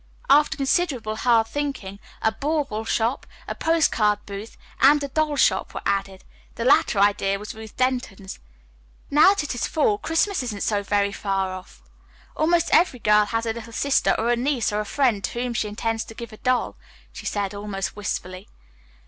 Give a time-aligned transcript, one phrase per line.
[0.31, 5.81] After considerable hard thinking, a "bauble shop," a postcard booth, and a doll shop were
[5.85, 6.23] added.
[6.55, 8.39] The latter idea was Ruth Denton's.
[9.11, 11.83] "Now that it is fall, Christmas isn't so very far off.
[12.35, 15.53] Almost every girl has a little sister or a niece or a friend to whom
[15.53, 16.77] she intends to give a doll,"
[17.13, 18.49] she said almost wistfully.